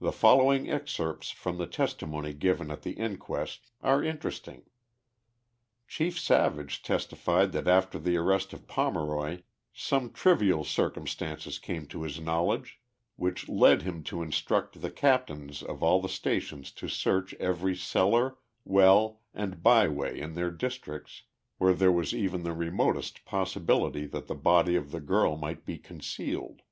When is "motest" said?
22.70-23.24